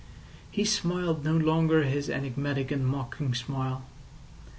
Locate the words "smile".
3.35-3.83